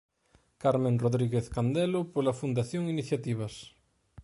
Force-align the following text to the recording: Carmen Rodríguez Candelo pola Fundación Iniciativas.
Carmen 0.61 0.97
Rodríguez 1.03 1.45
Candelo 1.55 1.99
pola 2.13 2.37
Fundación 2.41 2.83
Iniciativas. 2.95 3.53